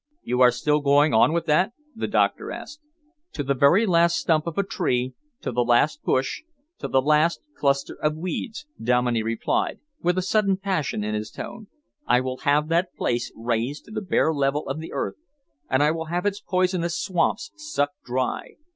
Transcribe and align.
"You 0.23 0.41
are 0.41 0.49
still 0.49 0.79
going 0.79 1.13
on 1.13 1.31
with 1.31 1.45
that?" 1.45 1.73
the 1.95 2.07
doctor 2.07 2.51
asked. 2.51 2.79
"To 3.33 3.43
the 3.43 3.53
very 3.53 3.85
last 3.85 4.15
stump 4.17 4.47
of 4.47 4.57
a 4.57 4.63
tree, 4.63 5.13
to 5.41 5.51
the 5.51 5.63
last 5.63 6.01
bush, 6.01 6.41
to 6.79 6.87
the 6.87 7.03
last 7.03 7.39
cluster 7.55 7.95
of 8.01 8.15
weeds," 8.17 8.65
Dominey 8.83 9.21
replied, 9.21 9.79
with 10.01 10.17
a 10.17 10.23
sudden 10.23 10.57
passion 10.57 11.03
in 11.03 11.13
his 11.13 11.29
tone. 11.29 11.67
"I 12.07 12.19
will 12.19 12.37
have 12.37 12.67
that 12.69 12.95
place 12.95 13.31
razed 13.35 13.85
to 13.85 13.91
the 13.91 14.01
bare 14.01 14.33
level 14.33 14.67
of 14.67 14.79
the 14.79 14.91
earth, 14.91 15.17
and 15.69 15.83
I 15.83 15.91
will 15.91 16.05
have 16.05 16.25
its 16.25 16.41
poisonous 16.41 16.99
swamps 16.99 17.51
sucked 17.55 18.01
dry. 18.03 18.55